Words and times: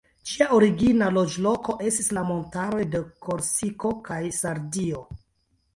Ĝia 0.29 0.45
origina 0.59 1.09
loĝloko 1.17 1.75
estis 1.91 2.09
la 2.19 2.23
montaroj 2.31 2.83
de 2.97 3.03
Korsiko 3.27 3.95
kaj 4.11 4.21
Sardio. 4.43 5.07